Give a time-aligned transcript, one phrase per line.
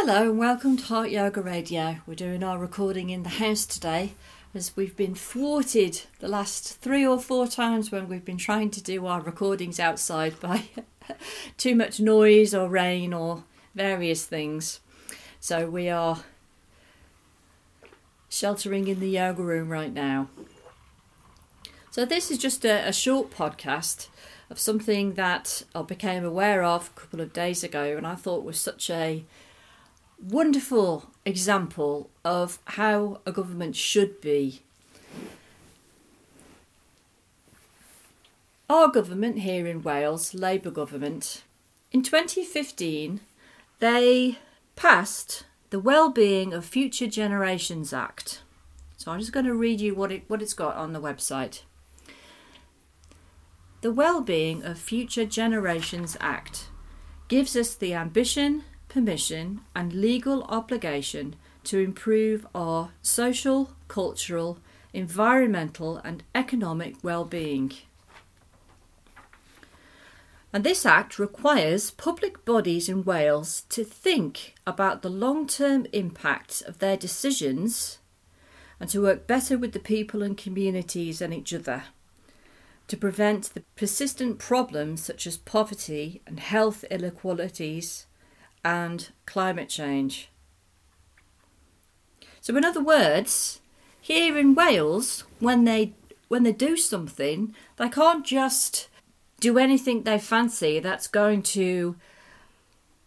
[0.00, 1.96] Hello and welcome to Heart Yoga Radio.
[2.06, 4.12] We're doing our recording in the house today
[4.54, 8.82] as we've been thwarted the last three or four times when we've been trying to
[8.82, 10.68] do our recordings outside by
[11.58, 13.42] too much noise or rain or
[13.74, 14.78] various things.
[15.40, 16.20] So we are
[18.28, 20.28] sheltering in the yoga room right now.
[21.90, 24.06] So this is just a, a short podcast
[24.48, 28.44] of something that I became aware of a couple of days ago and I thought
[28.44, 29.24] was such a
[30.22, 34.62] wonderful example of how a government should be.
[38.70, 41.42] Our government here in Wales, Labour government,
[41.90, 43.20] in 2015
[43.78, 44.38] they
[44.76, 48.42] passed the Wellbeing of Future Generations Act.
[48.96, 51.62] So I'm just going to read you what it what it's got on the website.
[53.80, 56.68] The Wellbeing of Future Generations Act
[57.28, 64.58] gives us the ambition, permission, and legal obligation to improve our social, cultural,
[64.92, 67.72] environmental, and economic well-being.
[70.52, 76.62] And this Act requires public bodies in Wales to think about the long term impacts
[76.62, 77.98] of their decisions
[78.80, 81.84] and to work better with the people and communities and each other
[82.88, 88.06] to prevent the persistent problems such as poverty and health inequalities
[88.64, 90.30] and climate change.
[92.40, 93.60] So, in other words,
[94.00, 95.92] here in Wales, when they
[96.28, 98.88] when they do something, they can't just
[99.40, 101.96] do anything they fancy that's going to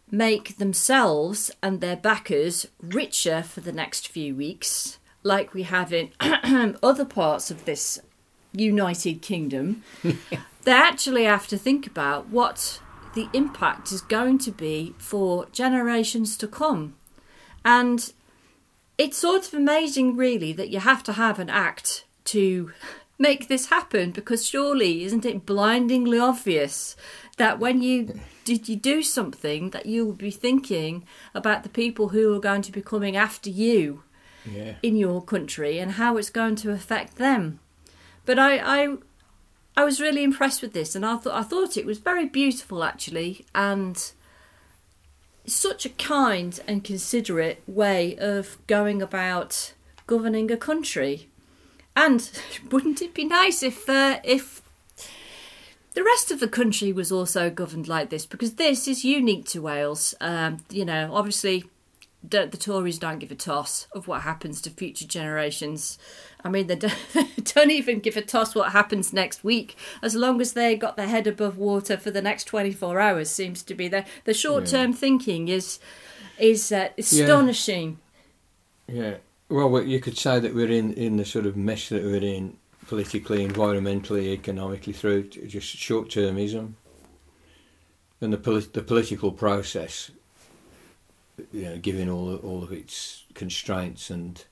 [0.09, 6.11] make themselves and their backers richer for the next few weeks, like we have in
[6.83, 7.99] other parts of this
[8.53, 9.83] United Kingdom.
[10.63, 12.79] they actually have to think about what
[13.13, 16.95] the impact is going to be for generations to come.
[17.65, 18.11] And
[18.97, 22.71] it's sort of amazing, really, that you have to have an act to
[23.19, 26.95] make this happen because surely isn't it blindingly obvious
[27.37, 31.05] that when you did you do something that you will be thinking
[31.35, 34.01] about the people who are going to be coming after you
[34.43, 34.73] Yeah.
[34.81, 37.59] in your country and how it's going to affect them
[38.25, 38.97] but I, I
[39.75, 42.83] I was really impressed with this and I thought I thought it was very beautiful
[42.83, 44.11] actually and
[45.45, 49.73] such a kind and considerate way of going about
[50.07, 51.29] governing a country
[51.95, 52.29] and
[52.71, 54.61] wouldn't it be nice if uh, if
[55.93, 58.25] the rest of the country was also governed like this?
[58.25, 60.13] Because this is unique to Wales.
[60.21, 61.65] Um, you know, obviously,
[62.23, 65.97] the, the Tories don't give a toss of what happens to future generations.
[66.43, 66.95] I mean, they don't,
[67.53, 71.07] don't even give a toss what happens next week, as long as they got their
[71.07, 73.29] head above water for the next twenty four hours.
[73.29, 75.79] Seems to be the the short term thinking is
[76.37, 77.99] is uh, astonishing.
[78.87, 79.15] Yeah.
[79.49, 82.57] Well, you could say that we're in, in the sort of mess that we're in
[82.87, 86.73] politically, environmentally, economically through just short termism.
[88.21, 90.11] And the, polit- the political process,
[91.51, 94.43] you know, given all, all of its constraints and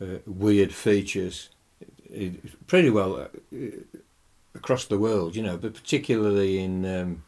[0.00, 1.50] uh, weird features,
[2.66, 3.56] pretty well uh,
[4.54, 7.22] across the world, you know, but particularly in um,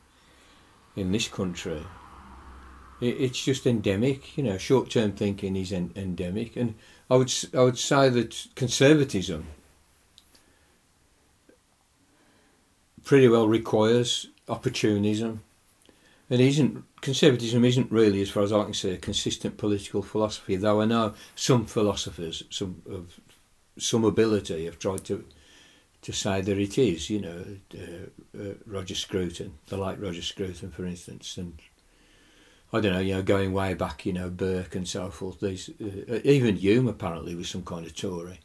[0.96, 1.82] in this country,
[3.00, 4.36] it, it's just endemic.
[4.36, 6.74] You know, short-term thinking is en- endemic, and
[7.10, 9.46] I would I would say that conservatism
[13.04, 15.42] pretty well requires opportunism.
[16.30, 20.54] It isn't conservatism isn't really, as far as I can see, a consistent political philosophy.
[20.56, 23.20] Though I know some philosophers, some of
[23.76, 25.24] some ability, have tried to
[26.02, 27.10] to say that it is.
[27.10, 31.60] You know, uh, uh, Roger Scruton, the late Roger Scruton, for instance, and
[32.72, 35.40] I don't know, you know, going way back, you know, Burke and so forth.
[35.40, 38.38] These, uh, even Hume apparently was some kind of Tory.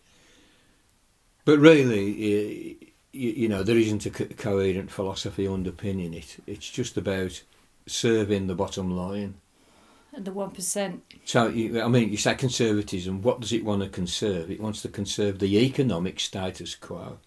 [1.46, 6.38] But really, uh, you, you know, there isn't a co- coherent philosophy underpinning it.
[6.48, 7.44] It's just about
[7.88, 9.36] serving the bottom line.
[10.14, 11.04] And the one percent.
[11.26, 13.22] So, you, I mean, you say conservatism.
[13.22, 14.50] What does it want to conserve?
[14.50, 17.20] It wants to conserve the economic status quo.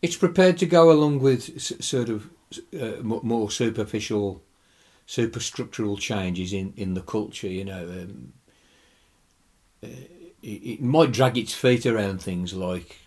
[0.00, 2.30] It's prepared to go along with s- sort of
[2.80, 4.42] uh, more superficial,
[5.08, 7.48] superstructural changes in, in the culture.
[7.48, 8.32] You know, um,
[9.82, 9.88] uh,
[10.42, 12.98] it, it might drag its feet around things like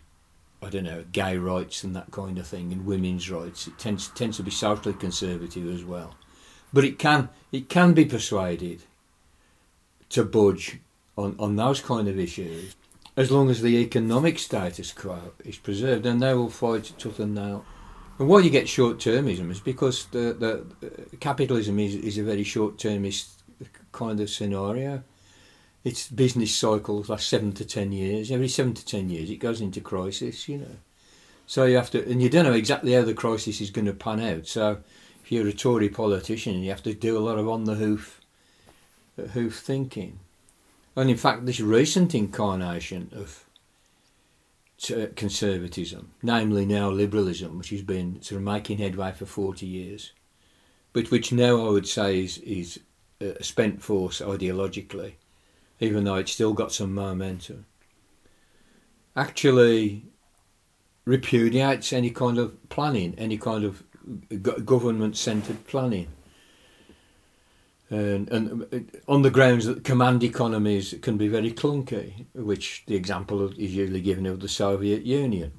[0.62, 3.68] I don't know, gay rights and that kind of thing, and women's rights.
[3.68, 6.16] It tends tends to be socially conservative as well,
[6.76, 8.82] but it can it can be persuaded
[10.10, 10.80] to budge
[11.18, 12.76] on, on those kind of issues
[13.18, 17.34] as long as the economic status quo is preserved, and they will fight tooth and
[17.34, 17.64] nail.
[18.20, 22.24] And why you get short termism is because the, the uh, capitalism is, is a
[22.24, 23.42] very short termist
[23.94, 25.02] kind of scenario.
[25.86, 28.32] Its business cycles last seven to ten years.
[28.32, 30.50] Every seven to ten years, it goes into crisis.
[30.50, 30.76] You know,
[31.48, 33.94] so you have to, and you don't know exactly how the crisis is going to
[33.94, 34.48] pan out.
[34.48, 34.80] So
[35.26, 38.22] if you're a Tory politician, you have to do a lot of on the hoof,
[39.34, 40.20] hoof thinking.
[40.96, 43.44] And in fact, this recent incarnation of
[44.92, 50.12] uh, conservatism, namely neoliberalism, which has been sort of making headway for 40 years,
[50.94, 52.80] but which now I would say is, is
[53.20, 55.14] a spent force ideologically,
[55.80, 57.66] even though it's still got some momentum,
[59.16, 60.04] actually
[61.04, 63.82] repudiates any kind of planning, any kind of
[64.66, 66.08] government centred planning.
[67.90, 72.96] And, and, uh, on the grounds that command economies can be very clunky, which the
[72.96, 75.52] example is usually given of the Soviet Union.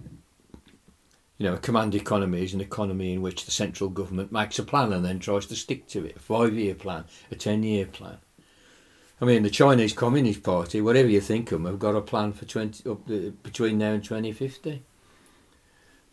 [1.38, 4.64] You know, a command economy is an economy in which the central government makes a
[4.64, 6.16] plan and then tries to stick to it.
[6.16, 8.19] A five-year plan, a ten-year plan.
[9.20, 12.32] I mean, the Chinese Communist Party, whatever you think of them, have got a plan
[12.32, 14.82] for twenty up the, between now and twenty fifty.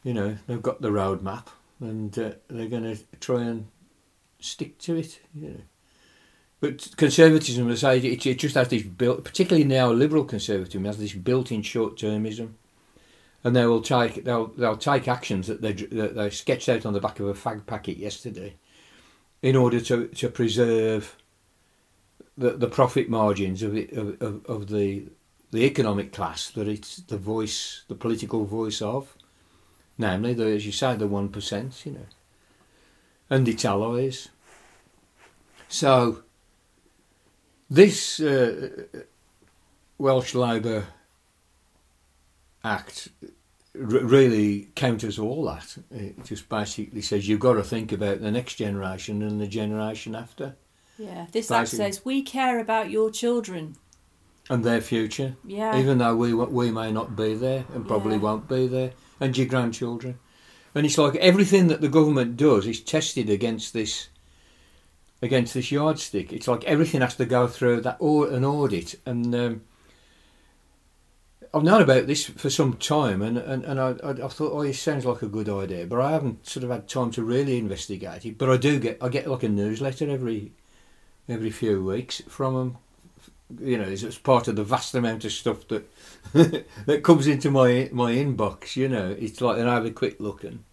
[0.04, 1.48] You know, they've got the roadmap,
[1.84, 3.68] and uh, they're going to try and
[4.40, 5.20] stick to it.
[5.36, 5.62] You know.
[6.60, 10.98] But conservatism, as I say, it, it just has this built, particularly neoliberal conservatism has
[10.98, 12.54] this built-in short-termism,
[13.44, 16.94] and they will take they'll they'll take actions that they that they sketched out on
[16.94, 18.56] the back of a fag packet yesterday,
[19.42, 21.18] in order to to preserve
[22.38, 25.08] the the profit margins of it, of, of, of the
[25.52, 29.16] the economic class that it's the voice, the political voice of,
[29.98, 32.06] namely the as you say the one percent, you know,
[33.30, 34.30] and its allies.
[35.68, 36.24] So
[37.70, 38.70] this uh,
[39.98, 40.86] Welsh Labour
[42.64, 43.10] Act
[43.74, 45.78] really counters all that.
[45.92, 50.16] It just basically says you've got to think about the next generation and the generation
[50.16, 50.56] after.
[50.98, 51.58] Yeah, this basically.
[51.58, 53.76] act says we care about your children
[54.50, 55.36] and their future.
[55.46, 58.22] Yeah, even though we we may not be there and probably yeah.
[58.22, 60.20] won't be there, and your grandchildren.
[60.76, 64.10] And it's like everything that the government does is tested against this
[65.22, 66.34] against this yardstick.
[66.34, 69.00] It's like everything has to go through that or an audit.
[69.06, 69.62] And um,
[71.54, 74.74] I've known about this for some time, and and, and I, I, thought, oh, it
[74.74, 78.26] sounds like a good idea, but I haven't sort of had time to really investigate
[78.26, 78.38] it.
[78.40, 80.52] But I do get I get like a newsletter every
[81.30, 82.78] every few weeks from them.
[83.62, 85.92] You know, it's part of the vast amount of stuff that
[86.86, 88.76] that comes into my my inbox.
[88.76, 90.64] You know, it's like and I have a quick look and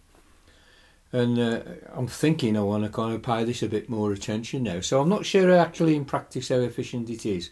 [1.13, 1.61] and uh,
[1.93, 4.79] I'm thinking I want to kind of pay this a bit more attention now.
[4.79, 7.49] So I'm not sure actually in practice how efficient it is,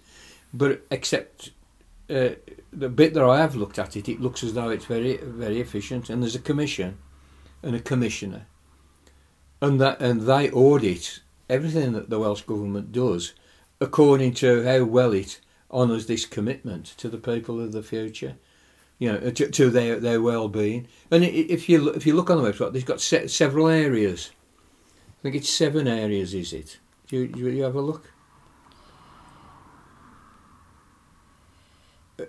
[0.54, 1.52] but except
[2.10, 2.30] uh,
[2.72, 5.60] the bit that I have looked at it, it looks as though it's very very
[5.60, 6.10] efficient.
[6.10, 6.98] And there's a commission
[7.62, 8.48] and a commissioner,
[9.62, 13.34] and that and they audit everything that the Welsh government does
[13.82, 15.40] according to how well it
[15.72, 18.36] honours this commitment to the people of the future
[19.00, 20.88] you know, to, to their, their well-being.
[21.10, 24.32] And if you if you look on the website, they've got se- several areas.
[25.20, 26.34] I think it's seven areas.
[26.34, 26.80] Is it?
[27.08, 28.12] Do you, do you have a look?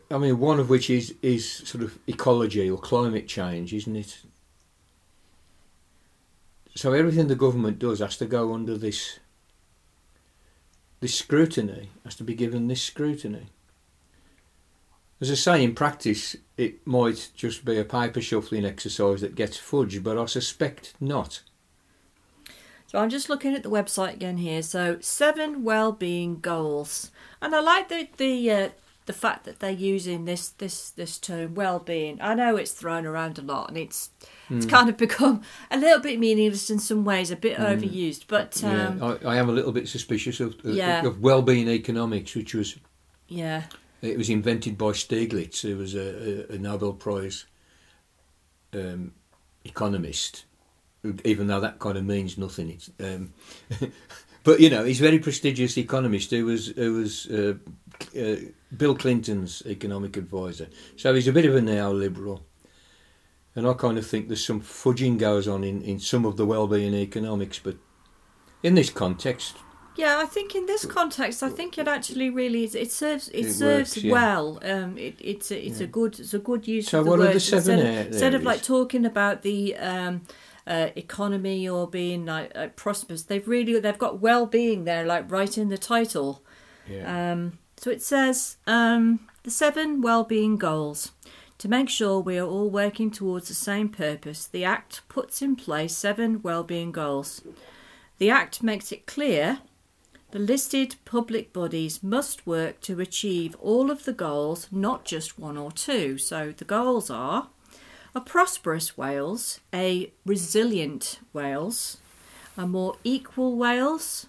[0.08, 4.18] I mean, one of which is is sort of ecology or climate change, isn't it?
[6.76, 9.18] So everything the government does has to go under this
[11.00, 13.46] this scrutiny, has to be given this scrutiny.
[15.20, 19.58] As I say, in practice, it might just be a paper shuffling exercise that gets
[19.58, 21.42] fudged, but I suspect not.
[22.86, 24.62] So I'm just looking at the website again here.
[24.62, 28.68] So seven well-being goals, and I like the the uh,
[29.10, 32.18] the fact that they're using this this this term well-being.
[32.20, 34.10] I know it's thrown around a lot, and it's
[34.48, 34.58] mm.
[34.58, 34.70] it's hmm.
[34.70, 37.66] kind of become a little bit meaningless in some ways, a bit mm.
[37.66, 38.26] overused.
[38.28, 41.04] But um, yeah, I, I, am a little bit suspicious of, yeah.
[41.04, 42.78] of well-being economics, which was
[43.26, 43.64] yeah
[44.02, 47.46] it was invented by Stiglitz, who was a, a, a Nobel Prize
[48.72, 49.12] um,
[49.64, 50.44] economist,
[51.24, 52.80] even though that kind of means nothing.
[52.98, 53.32] Um,
[54.44, 57.54] but you know, he's a very prestigious economist who was who was uh,
[58.18, 58.36] uh,
[58.76, 60.68] Bill Clinton's economic advisor.
[60.96, 62.40] So he's a bit of a neoliberal.
[63.56, 66.46] And I kind of think there's some fudging goes on in, in some of the
[66.46, 67.76] well-being economics, but
[68.62, 69.56] in this context,
[69.96, 73.46] yeah, I think in this context, I think it actually really is, it serves it,
[73.46, 74.12] it serves works, yeah.
[74.12, 74.58] well.
[74.62, 75.84] Um, it, it's a, it's yeah.
[75.84, 77.30] a good it's a good use so of the what word.
[77.30, 80.22] Are the seven instead, of, instead of like talking about the um,
[80.66, 85.30] uh, economy or being like uh, prosperous, they've really they've got well being there, like
[85.30, 86.42] right in the title.
[86.88, 87.32] Yeah.
[87.32, 91.12] Um, so it says um, the seven well being goals.
[91.56, 95.56] To make sure we are all working towards the same purpose, the Act puts in
[95.56, 97.40] place seven well-being goals.
[98.18, 99.60] The Act makes it clear
[100.30, 105.56] The listed public bodies must work to achieve all of the goals, not just one
[105.56, 106.18] or two.
[106.18, 107.48] So the goals are
[108.14, 111.96] a prosperous Wales, a resilient Wales,
[112.58, 114.26] a more equal Wales,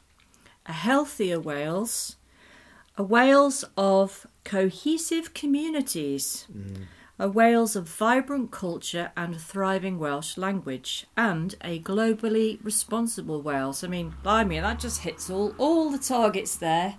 [0.65, 2.15] a healthier Wales,
[3.01, 6.45] a Wales of cohesive communities,
[7.17, 13.83] a Wales of vibrant culture and a thriving Welsh language, and a globally responsible Wales.
[13.83, 16.97] I mean, blimey, that just hits all, all the targets there.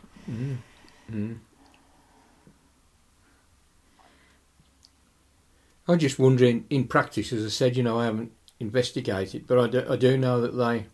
[5.86, 9.68] I'm just wondering, in practice, as I said, you know, I haven't investigated, but I
[9.68, 10.86] do, I do know that they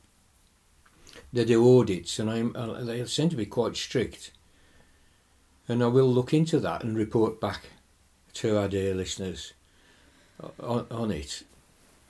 [1.33, 4.33] they do audits, and I'm, uh, they seem to be quite strict.
[5.69, 7.69] And I will look into that and report back
[8.35, 9.53] to our dear listeners
[10.61, 11.43] on, on it,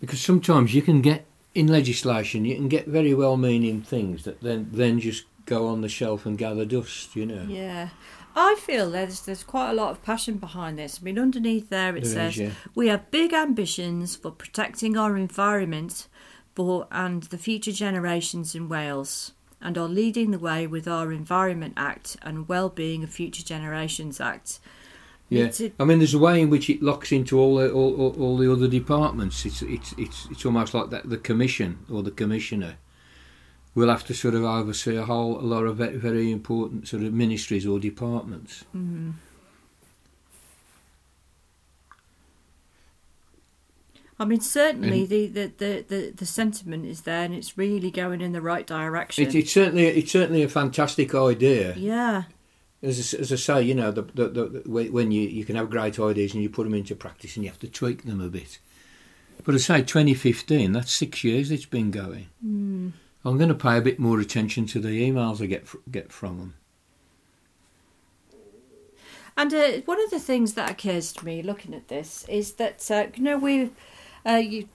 [0.00, 1.24] because sometimes you can get
[1.54, 5.88] in legislation, you can get very well-meaning things that then then just go on the
[5.88, 7.46] shelf and gather dust, you know.
[7.48, 7.88] Yeah.
[8.36, 11.00] I feel there's there's quite a lot of passion behind this.
[11.00, 12.50] I mean, underneath there it There is, says yeah.
[12.74, 16.06] we have big ambitions for protecting our environment
[16.54, 21.74] for and the future generations in Wales, and are leading the way with our Environment
[21.76, 24.60] Act and Wellbeing of Future Generations Act.
[25.28, 27.94] Yeah, a- I mean, there's a way in which it locks into all the all,
[27.96, 29.44] all, all the other departments.
[29.44, 32.76] It's it's it's it's almost like that the commission or the commissioner
[33.74, 37.02] will have to sort of oversee a whole a lot of very, very important sort
[37.02, 38.64] of ministries or departments.
[38.74, 39.14] Mm.
[44.20, 48.20] I mean, certainly the, the, the, the, the sentiment is there, and it's really going
[48.20, 49.24] in the right direction.
[49.26, 51.74] It, it's certainly it's certainly a fantastic idea.
[51.76, 52.24] yeah,
[52.82, 55.70] As I, as I say, you know, the, the, the, when you you can have
[55.70, 58.28] great ideas and you put them into practice and you have to tweak them a
[58.28, 58.58] bit.
[59.44, 62.28] But I say 2015, that's six years it's been going.
[62.44, 62.92] mm.
[63.24, 66.38] I'm going to pay a bit more attention to the emails I get get from
[66.38, 66.54] them.
[69.36, 72.90] And uh, one of the things that occurs to me looking at this is that
[72.90, 73.70] uh, you know we,
[74.28, 74.68] uh, you,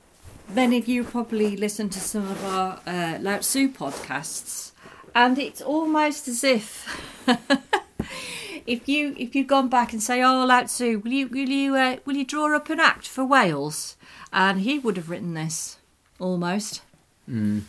[0.49, 4.71] many of you probably listen to some of our uh, Lao Tzu podcasts,
[5.13, 6.87] and it's almost as if
[8.65, 11.75] if you if you'd gone back and say, "Oh, Lao Tzu, will you will you
[11.75, 13.95] uh, will you draw up an act for Wales?"
[14.33, 15.77] and he would have written this
[16.19, 16.81] almost.
[17.29, 17.61] Mm.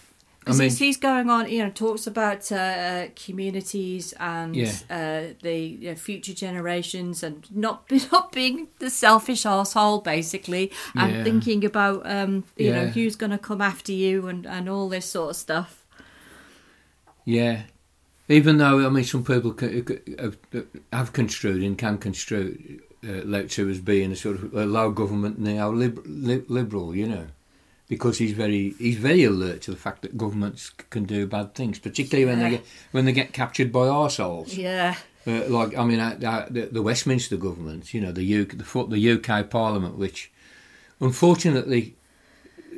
[0.46, 4.72] I mean, he's, going on, you know, talks about uh, uh, communities and Yeah.
[4.90, 11.12] uh, the you know, future generations and not not being the selfish asshole basically, and
[11.12, 11.24] Yeah.
[11.24, 15.06] thinking about um, you know who's going to come after you and, and all this
[15.06, 15.84] sort of stuff.
[17.24, 17.62] yeah.
[18.28, 19.54] Even though I mean, some people
[20.92, 25.38] have, construed and can construe uh, Tzu as being a sort of a low government
[25.38, 27.26] neo-liberal, you know,
[27.88, 31.54] because he's very he's very alert to the fact that governments c- can do bad
[31.54, 34.56] things, particularly when they get when they get captured by arseholes.
[34.56, 34.94] Yeah,
[35.26, 38.86] Uh, like I mean, uh, uh, the, the Westminster government, you know, the UK, the,
[38.88, 40.30] the UK Parliament, which
[41.00, 41.96] unfortunately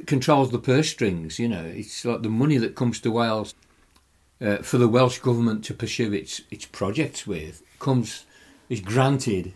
[0.07, 1.39] controls the purse strings.
[1.39, 3.55] You know, it's like the money that comes to Wales
[4.41, 8.25] uh, for the Welsh government to pursue its its projects with comes
[8.69, 9.55] is granted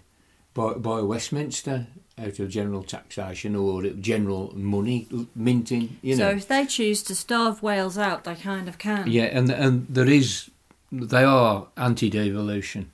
[0.54, 1.86] by by Westminster
[2.20, 5.98] out of general taxation or general money minting.
[6.02, 6.30] You know.
[6.30, 9.10] so if they choose to starve Wales out, they kind of can.
[9.10, 10.50] yeah, and and there is
[10.92, 12.90] they are anti-devolution.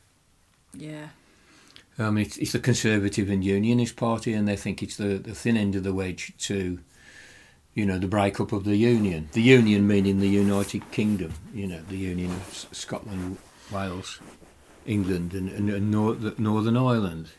[0.74, 1.08] Yeah.
[1.98, 5.56] Um, it's, it's the Conservative and Unionist Party, and they think it's the, the thin
[5.56, 6.78] end of the wedge to,
[7.74, 9.30] you know, the breakup of the Union.
[9.32, 13.38] The Union meaning the United Kingdom, you know, the Union of Scotland,
[13.72, 14.20] Wales,
[14.84, 17.30] England, and, and, and Nor- Northern Ireland.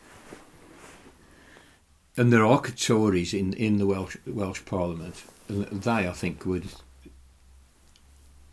[2.17, 6.65] And there are Tories in, in the Welsh Welsh Parliament, and they, I think, would.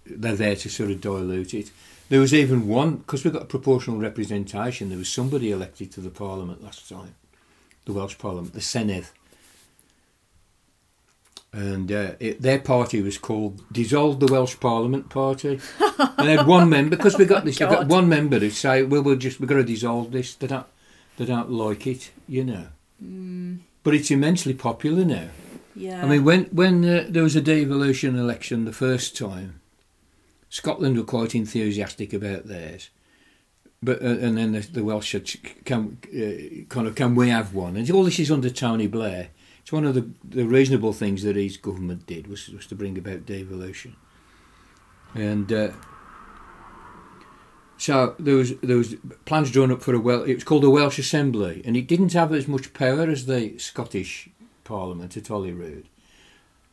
[0.04, 1.70] They're there to sort of dilute it.
[2.10, 4.90] There was even one because we've got proportional representation.
[4.90, 7.14] There was somebody elected to the Parliament last time,
[7.86, 9.06] the Welsh Parliament, the Senedd,
[11.54, 15.60] and uh, it, their party was called Dissolve the Welsh Parliament Party.
[15.98, 17.60] and they had one member because we got this.
[17.60, 20.48] We've got one member who say, "Well, we'll just we've got to dissolve this." They
[20.48, 20.66] don't,
[21.16, 22.66] they don't like it, you know.
[23.02, 25.28] Mm, But it's immensely popular now.
[25.74, 26.04] yeah.
[26.04, 29.60] I mean, when when uh, there was a devolution election the first time,
[30.48, 32.90] Scotland were quite enthusiastic about theirs,
[33.82, 35.30] but uh, and then the, the Welsh said,
[35.64, 39.28] "Can uh, kind of can we have one?" And all this is under Tony Blair.
[39.62, 42.96] It's one of the, the reasonable things that his government did was was to bring
[42.98, 43.96] about devolution,
[45.14, 45.52] and.
[47.76, 50.22] So there was there was plans drawn up for a well.
[50.22, 53.58] It was called a Welsh Assembly, and it didn't have as much power as the
[53.58, 54.28] Scottish
[54.62, 55.88] Parliament at Holyrood.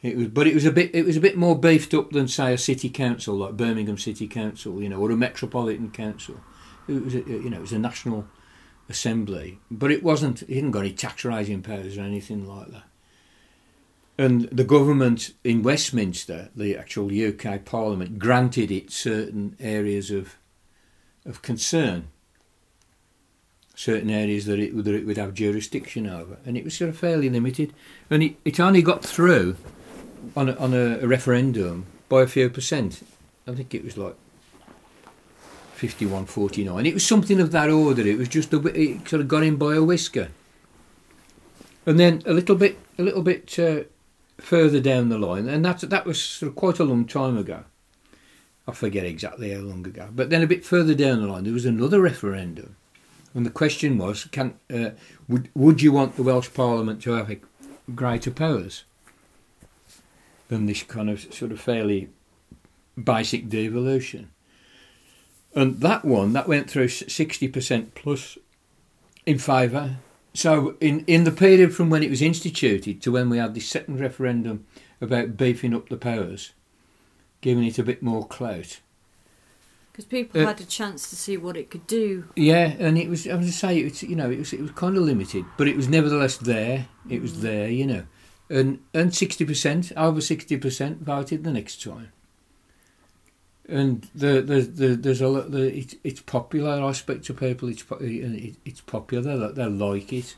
[0.01, 0.93] It was, but it was a bit.
[0.93, 4.27] It was a bit more beefed up than say a city council like Birmingham City
[4.27, 6.37] Council, you know, or a metropolitan council.
[6.87, 8.27] It was, a, you know, it was a national
[8.89, 10.43] assembly, but it wasn't.
[10.43, 12.83] It didn't got any tax raising powers or anything like that.
[14.17, 20.35] And the government in Westminster, the actual UK Parliament, granted it certain areas of
[21.25, 22.07] of concern,
[23.75, 26.97] certain areas that it, that it would have jurisdiction over, and it was sort of
[26.97, 27.73] fairly limited.
[28.09, 29.55] And it, it only got through
[30.35, 33.03] on a, on a, referendum by a few percent.
[33.47, 34.15] I think it was like
[35.73, 36.85] 51 49.
[36.85, 38.05] It was something of that order.
[38.05, 40.29] It was just a it sort of got in by a whisker.
[41.85, 43.81] And then a little bit, a little bit uh,
[44.37, 47.63] further down the line, and that that was sort of quite a long time ago.
[48.67, 51.53] I forget exactly how long ago, but then a bit further down the line, there
[51.53, 52.75] was another referendum,
[53.33, 54.91] and the question was, can uh,
[55.27, 57.35] would would you want the Welsh Parliament to have
[57.95, 58.83] greater powers
[60.49, 62.09] than this kind of sort of fairly
[63.01, 64.31] basic devolution?
[65.53, 68.37] And that one, that went through 60% plus
[69.25, 69.97] in favour.
[70.33, 73.59] So in, in the period from when it was instituted to when we had the
[73.59, 74.65] second referendum
[75.01, 76.53] about beefing up the powers,
[77.41, 78.79] giving it a bit more clout.
[79.91, 82.29] Because people uh, had a chance to see what it could do.
[82.35, 83.27] Yeah, and it was.
[83.27, 85.45] I was to say, it was, you know, it was it was kind of limited,
[85.57, 86.87] but it was nevertheless there.
[87.09, 87.41] It was mm.
[87.41, 88.03] there, you know,
[88.49, 92.13] and and sixty percent, over sixty percent voted the next time
[93.71, 95.51] and the, the, the, there's a lot.
[95.51, 96.83] The, it, it's popular.
[96.83, 97.69] I speak to people.
[97.69, 99.49] It's it, it's popular.
[99.49, 100.35] They, they like it.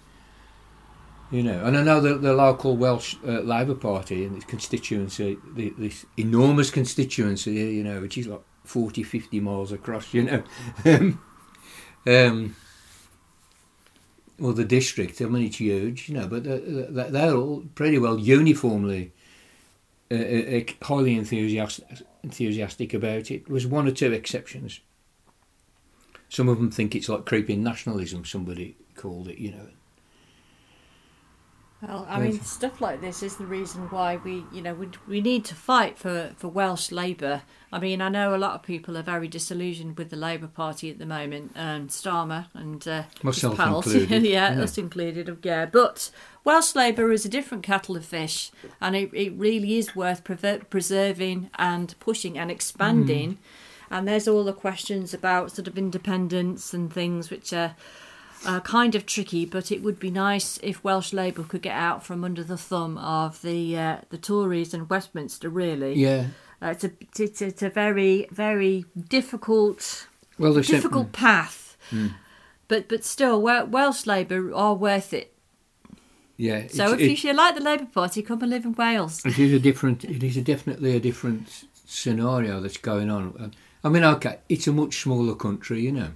[1.34, 5.36] You know, and I know the, the local Welsh uh, Labour Party and its constituency,
[5.56, 10.44] the, this enormous constituency, you know, which is like 40, 50 miles across, you know.
[12.06, 12.56] um,
[14.38, 16.60] well, the district, I mean, it's huge, you know, but they're,
[17.10, 19.12] they're all pretty well uniformly
[20.12, 21.88] uh, uh, highly enthusiastic
[22.22, 23.48] enthusiastic about it.
[23.48, 24.82] There was one or two exceptions.
[26.30, 28.24] Some of them think it's like creeping nationalism.
[28.24, 29.70] Somebody called it, you know.
[31.86, 35.20] Well, I mean, stuff like this is the reason why we, you know, we, we
[35.20, 37.42] need to fight for, for Welsh Labour.
[37.74, 40.90] I mean, I know a lot of people are very disillusioned with the Labour Party
[40.90, 45.66] at the moment, and Starmer and uh, myself included, yeah, yeah, us included, yeah.
[45.66, 46.10] But
[46.46, 51.50] Welsh Labour is a different kettle of fish, and it, it really is worth preserving
[51.56, 53.34] and pushing and expanding.
[53.34, 53.38] Mm.
[53.92, 57.76] And there's all the questions about sort of independence and things which are
[58.46, 62.04] uh, kind of tricky, but it would be nice if Welsh Labour could get out
[62.04, 65.50] from under the thumb of the uh, the Tories and Westminster.
[65.50, 66.28] Really, yeah,
[66.62, 72.14] uh, it's a it's, it's a very very difficult well difficult path, mm.
[72.68, 75.34] but but still Welsh Labour are worth it.
[76.36, 76.68] Yeah.
[76.68, 79.26] So if it, you like the Labour Party, come and live in Wales.
[79.26, 80.04] It is a different.
[80.04, 83.54] It is a definitely a different scenario that's going on.
[83.84, 86.12] I mean, okay, it's a much smaller country, you know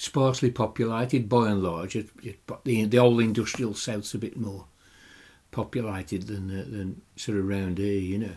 [0.00, 1.94] sparsely populated by and large.
[1.94, 4.64] It, it, the the old industrial south's a bit more
[5.50, 8.36] populated than uh, than sort of round here, you know.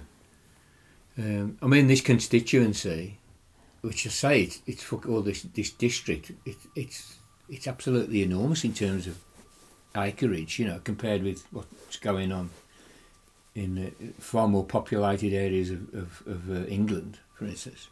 [1.18, 3.18] Um, I mean, this constituency,
[3.80, 8.74] which I say it's for all this this district, it, it's it's absolutely enormous in
[8.74, 9.20] terms of
[9.96, 12.50] acreage, you know, compared with what's going on
[13.56, 17.88] in uh, far more populated areas of of, of uh, England, for instance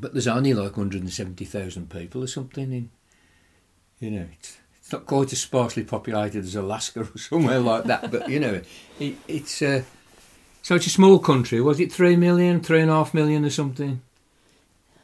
[0.00, 2.90] but there's only like 170,000 people or something in,
[4.00, 8.10] you know, it's, it's not quite as sparsely populated as Alaska or somewhere like that,
[8.10, 8.60] but you know,
[9.00, 9.82] it, it's, uh,
[10.62, 11.60] so it's a small country.
[11.60, 14.02] Was it three million, three and a half million or something?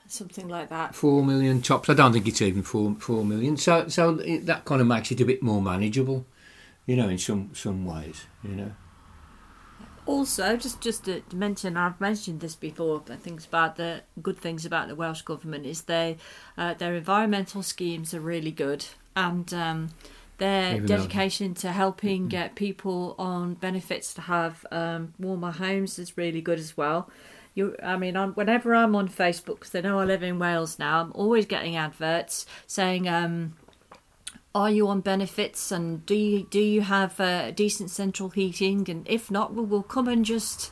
[0.06, 0.94] Something like that.
[0.94, 1.88] Four million tops.
[1.88, 3.56] I don't think it's even four four million.
[3.56, 6.26] So so it, that kind of makes it a bit more manageable,
[6.86, 8.72] you know, in some some ways, you know.
[10.06, 13.02] Also, just just to mention, I've mentioned this before.
[13.04, 16.18] But Things about the good things about the Welsh government is they
[16.58, 18.84] uh, their environmental schemes are really good,
[19.16, 19.88] and um,
[20.38, 21.60] their Even dedication though.
[21.60, 22.28] to helping mm-hmm.
[22.28, 27.08] get people on benefits to have um, warmer homes is really good as well.
[27.54, 30.78] You, I mean, I'm, whenever I'm on Facebook, because they know I live in Wales
[30.78, 33.08] now, I'm always getting adverts saying.
[33.08, 33.54] Um,
[34.54, 39.06] are you on benefits and do you do you have uh, decent central heating and
[39.08, 40.70] if not we'll, we'll come and just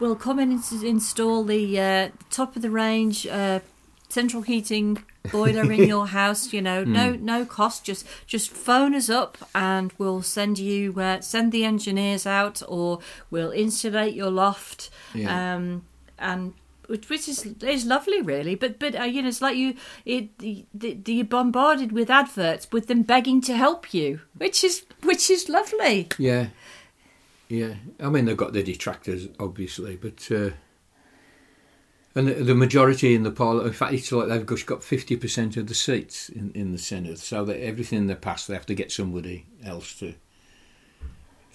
[0.00, 3.60] we'll come and install the uh, top of the range uh,
[4.08, 6.88] central heating boiler in your house you know mm.
[6.88, 11.64] no no cost just just phone us up and we'll send you uh, send the
[11.64, 12.98] engineers out or
[13.30, 15.54] we'll insulate your loft yeah.
[15.54, 15.84] um,
[16.18, 16.54] and
[16.88, 18.54] which is is lovely, really.
[18.54, 19.74] But but uh, you know, it's like you
[20.04, 20.66] it the,
[21.06, 26.08] you're bombarded with adverts with them begging to help you, which is which is lovely.
[26.18, 26.48] Yeah.
[27.48, 27.74] yeah.
[28.00, 30.50] I mean, they've got their detractors, obviously, but uh,
[32.14, 33.68] and the, majority in the parliament.
[33.68, 36.78] In fact, it's like they've just got fifty percent of the seats in, in the
[36.78, 40.14] Senedd, so that everything they pass, they have to get somebody else to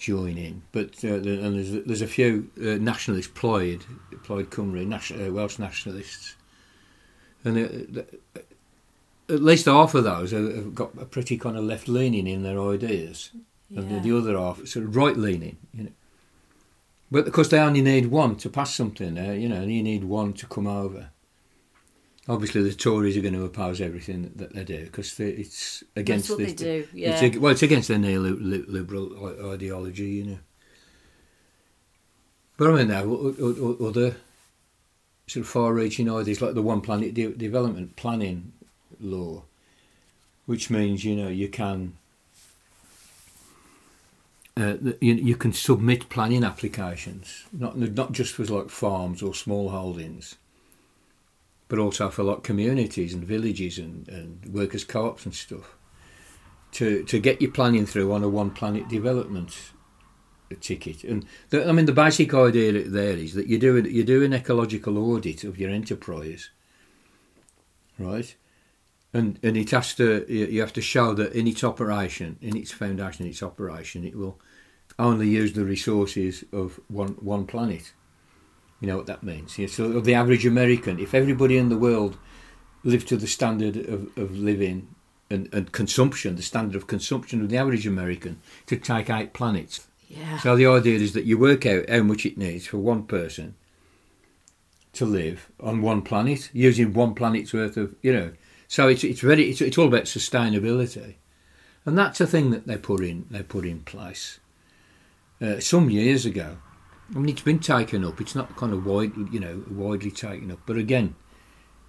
[0.04, 0.62] join in.
[0.72, 3.84] But uh, and there's there's a few uh, nationalists, Plaid,
[4.24, 6.36] Plaid Cymru, nation, uh, Welsh nationalists,
[7.44, 7.58] and
[7.98, 8.02] uh,
[9.28, 12.60] at least half of those have got a pretty kind of left leaning in their
[12.60, 13.30] ideas,
[13.70, 13.80] Yeah.
[13.80, 15.56] and the, the other half sort of right leaning.
[15.72, 15.90] You know.
[17.10, 19.16] But of course, they only need one to pass something.
[19.16, 21.10] You know, and you need one to come over.
[22.26, 26.38] Obviously, the Tories are going to oppose everything that, they do because it's against That's
[26.38, 26.54] what this.
[26.54, 26.88] they do.
[26.94, 27.20] Yeah.
[27.20, 30.38] It's, well, it's against their neoliberal ideology, you know.
[32.56, 33.02] But I mean, now
[33.86, 34.16] other
[35.26, 38.52] sort of far-reaching ideas like the One Planet de- Development Planning
[39.00, 39.42] Law,
[40.46, 41.96] which means you know you can
[44.56, 49.70] uh, you, you can submit planning applications, not not just for like farms or small
[49.70, 50.36] holdings,
[51.68, 55.76] but also for like communities and villages and, and workers' co-ops and stuff
[56.72, 59.72] to to get your planning through on a one planet development
[60.60, 61.04] ticket.
[61.04, 64.22] And the, I mean, the basic idea there is that you do an- you do
[64.22, 66.50] an ecological audit of your enterprise,
[67.98, 68.34] right?
[69.12, 72.72] And and it has to you have to show that in its operation, in its
[72.72, 74.38] foundation, its operation, it will
[74.98, 77.92] only use the resources of one one planet.
[78.80, 79.58] You know what that means?
[79.58, 82.18] Yeah, so the average American, if everybody in the world
[82.82, 84.94] lived to the standard of, of living
[85.30, 89.86] and, and consumption, the standard of consumption of the average American, to take eight planets.
[90.08, 90.38] Yeah.
[90.38, 93.54] So the idea is that you work out how much it needs for one person
[94.92, 98.32] to live on one planet, using one planet's worth of, you know.
[98.68, 101.14] So it's it's very it's, it's all about sustainability,
[101.84, 104.40] and that's a thing that they put in they put in place
[105.40, 106.58] uh, some years ago.
[107.14, 108.20] I mean, it's been taken up.
[108.20, 110.60] It's not kind of wide, you know, widely taken up.
[110.66, 111.14] But again,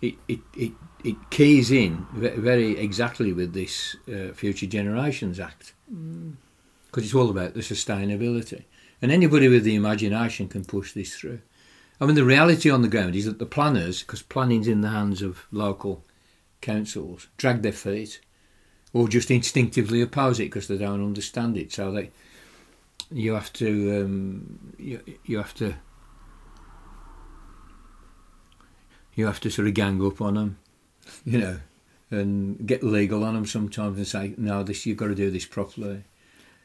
[0.02, 0.74] it it it,
[1.04, 7.54] it keys in very exactly with this uh, Future Generations Act because it's all about
[7.54, 8.64] the sustainability.
[9.02, 11.42] And anybody with the imagination can push this through.
[12.00, 14.90] I mean, the reality on the ground is that the planners, because planning's in the
[14.90, 16.04] hands of local
[16.62, 18.20] councils, drag their feet
[18.94, 21.72] or just instinctively oppose it because they don't understand it.
[21.72, 22.12] So they,
[23.12, 25.76] you have to, um, you, you have to,
[29.16, 30.58] you have to sort of gang up on them,
[31.24, 31.60] you know,
[32.12, 35.46] and get legal on them sometimes and say, no, this you've got to do this
[35.46, 36.04] properly.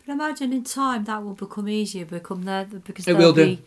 [0.07, 3.45] But imagine in time that will become easier, become there because It will do.
[3.45, 3.63] be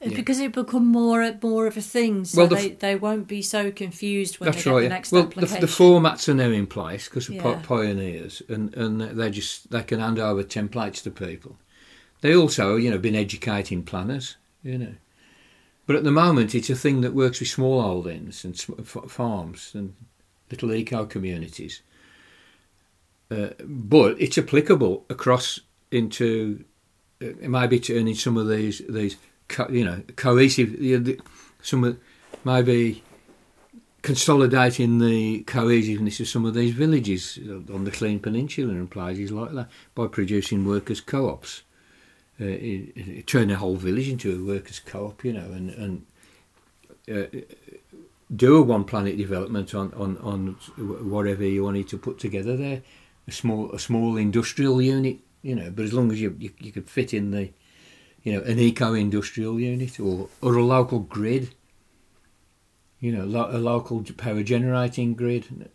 [0.00, 0.16] Yeah.
[0.16, 2.24] because it become more more of a thing.
[2.24, 4.82] So Well, the they, they won't be so confused when That's they get right.
[4.82, 5.60] the next well, the, application.
[5.60, 7.60] the formats are now in place because of Yeah.
[7.62, 11.56] pioneers, and and they just they can hand over templates to people.
[12.22, 14.94] They also, you know, been educating planners, you know.
[15.86, 19.94] But at the moment, it's a thing that works with small holdings and farms and
[20.50, 21.82] little eco communities.
[23.30, 26.64] Uh, but it's applicable across into
[27.20, 29.16] uh, maybe turning some of these these
[29.48, 31.20] co- you know cohesive you know, the-
[31.62, 31.98] some of
[32.44, 33.02] maybe
[34.02, 37.38] consolidating the cohesiveness of some of these villages
[37.72, 41.62] on the Llŷn Peninsula and places like that by producing workers' co-ops.
[42.42, 46.06] Uh, a whole village into a workers' co-op, you know, and and
[47.08, 47.40] uh,
[48.34, 50.56] do a one planet development on, on, on
[51.10, 52.82] whatever you wanted to put together there,
[53.28, 56.72] a small a small industrial unit, you know, but as long as you you, you
[56.72, 57.50] could fit in the,
[58.22, 61.54] you know, an eco industrial unit or or a local grid,
[63.00, 65.70] you know, lo- a local power generating grid.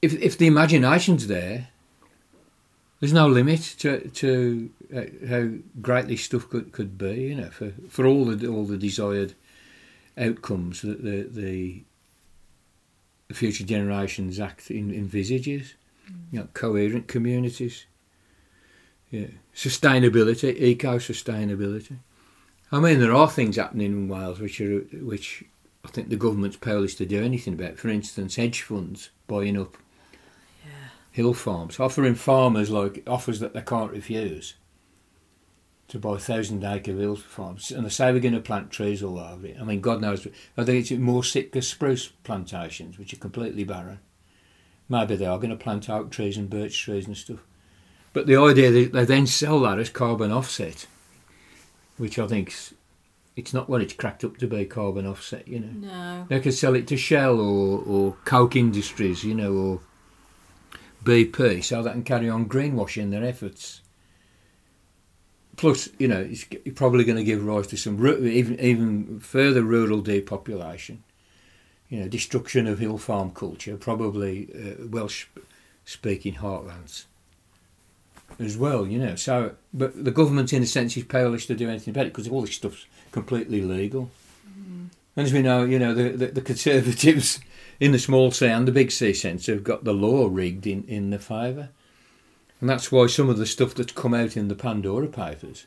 [0.00, 1.68] If if the imagination's there,
[3.00, 5.48] there's no limit to to Uh, how
[5.80, 7.22] great this stuff could, could be.
[7.22, 9.34] You know, for, for all the all the desired
[10.18, 11.82] outcomes that the the,
[13.28, 15.74] the Future Generations Act in, envisages.
[16.10, 16.16] Mm.
[16.30, 17.86] You know, coherent communities.
[19.10, 21.98] Yeah, sustainability, eco sustainability.
[22.70, 25.44] I mean, there are things happening in Wales which are which
[25.84, 27.78] I think the government's powerless to do anything about.
[27.78, 29.76] For instance, hedge funds buying up
[30.64, 30.88] yeah.
[31.10, 34.54] hill farms, offering farmers like offers that they can't refuse
[35.92, 39.02] to buy a thousand acre hill farms, and they say we're going to plant trees
[39.02, 39.58] all over it.
[39.60, 40.26] I mean, God knows,
[40.56, 44.00] I think it's more Sitka spruce plantations, which are completely barren.
[44.88, 47.40] Maybe they are going to plant oak trees and birch trees and stuff.
[48.14, 50.86] But the idea that they then sell that as carbon offset,
[51.98, 52.72] which I think's
[53.36, 55.88] it's not what it's cracked up to be carbon offset, you know.
[55.88, 56.26] No.
[56.28, 59.80] They could sell it to Shell or, or Koch Industries, you know, or
[61.04, 63.81] BP, so they can carry on greenwashing their efforts.
[65.56, 70.00] Plus, you know, it's probably going to give rise to some even even further rural
[70.00, 71.02] depopulation.
[71.88, 77.04] You know, destruction of hill farm culture, probably uh, Welsh-speaking heartlands
[78.38, 78.86] as well.
[78.86, 82.06] You know, so but the government, in a sense, is powerless to do anything about
[82.06, 84.10] it because all this stuff's completely legal.
[85.14, 87.40] And as we know, you know, the, the, the Conservatives
[87.78, 90.84] in the small C and the big C sense have got the law rigged in,
[90.84, 91.68] in the favour.
[92.62, 95.66] And that's why some of the stuff that's come out in the Pandora Papers,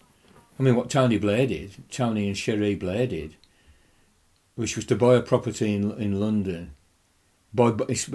[0.58, 3.36] I mean, what Tony Blair did, Tony and Cherie Blair did,
[4.56, 6.72] which was to buy a property in, in London,
[7.58, 8.08] it's,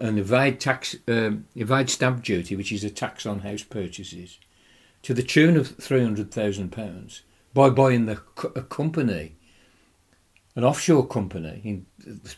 [0.00, 4.40] and evade tax, um, evade stamp duty, which is a tax on house purchases,
[5.02, 7.20] to the tune of £300,000
[7.54, 8.20] by buying the,
[8.56, 9.36] a company
[10.56, 11.86] an offshore company in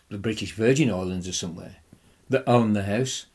[0.08, 1.76] the British Virgin Islands or somewhere
[2.28, 3.26] that owned the house.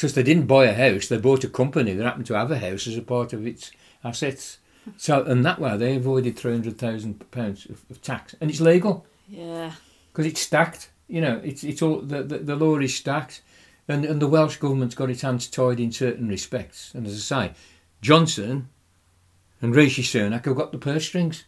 [0.00, 2.58] Because they didn't buy a house, they bought a company that happened to have a
[2.58, 3.70] house as a part of its
[4.02, 4.56] assets.
[4.96, 9.04] So, and that way they avoided three hundred thousand pounds of tax, and it's legal
[9.28, 9.72] Yeah.
[10.10, 10.88] because it's stacked.
[11.06, 13.42] You know, it's it's all the, the the law is stacked,
[13.88, 16.94] and and the Welsh government's got its hands tied in certain respects.
[16.94, 17.52] And as I say,
[18.00, 18.70] Johnson
[19.60, 21.44] and Rishi Sunak have got the purse strings.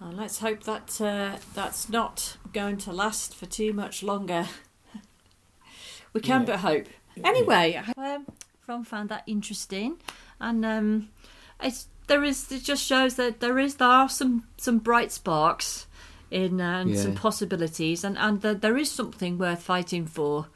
[0.00, 4.46] Well, let's hope that uh, that's not going to last for too much longer.
[6.14, 6.46] we can Yeah.
[6.46, 6.86] but hope.
[7.24, 8.18] Anyway, I
[8.66, 9.96] um, found that interesting,
[10.40, 11.08] and um,
[11.62, 15.86] it's there is it just shows that there is there are some some bright sparks
[16.30, 20.46] in uh, and some possibilities, and and that there is something worth fighting for.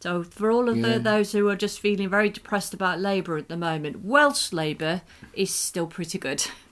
[0.00, 0.94] So for all of Yeah.
[0.94, 5.00] the, those who are just feeling very depressed about Labour at the moment, Welsh Labour
[5.32, 6.44] is still pretty good.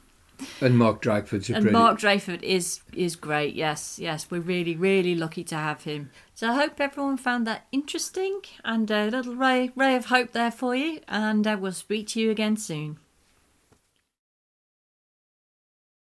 [0.61, 3.55] And Mark Drakeford's a And pretty Mark Drakeford is is great.
[3.55, 6.11] Yes, yes, we're really really lucky to have him.
[6.35, 10.51] So I hope everyone found that interesting and a little ray ray of hope there
[10.51, 11.01] for you.
[11.09, 12.99] And uh, we'll speak to you again soon.